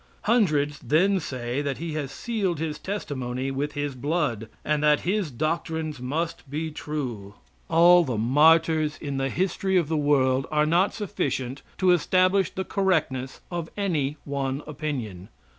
[0.23, 5.29] Hundreds then say that he has sealed his testimony with his blood, and that his
[5.29, 7.35] doctrines must be true.
[7.69, 12.65] All the martyrs in the history of the world are not sufficient to establish the
[12.65, 15.29] correctness of any one opinion.